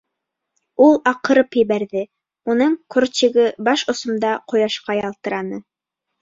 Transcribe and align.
Ул 0.85 0.95
аҡырып 1.11 1.57
ебәрҙе, 1.59 2.01
уның 2.53 2.73
кортигы 2.95 3.45
баш 3.69 3.85
осомда 3.95 4.33
ҡояшҡа 4.55 4.97
ялтыраны. 5.03 5.63